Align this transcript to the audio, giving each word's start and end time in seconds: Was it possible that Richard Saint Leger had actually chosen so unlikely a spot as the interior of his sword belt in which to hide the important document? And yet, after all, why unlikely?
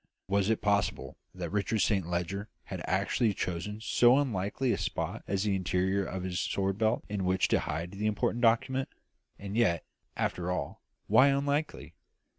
Was 0.27 0.49
it 0.49 0.63
possible 0.63 1.19
that 1.35 1.51
Richard 1.51 1.77
Saint 1.81 2.07
Leger 2.09 2.49
had 2.63 2.81
actually 2.87 3.35
chosen 3.35 3.79
so 3.79 4.17
unlikely 4.17 4.71
a 4.71 4.77
spot 4.79 5.21
as 5.27 5.43
the 5.43 5.55
interior 5.55 6.03
of 6.03 6.23
his 6.23 6.39
sword 6.39 6.79
belt 6.79 7.03
in 7.07 7.23
which 7.23 7.47
to 7.49 7.59
hide 7.59 7.91
the 7.91 8.07
important 8.07 8.41
document? 8.41 8.89
And 9.37 9.55
yet, 9.55 9.85
after 10.17 10.49
all, 10.49 10.81
why 11.05 11.27
unlikely? 11.27 11.93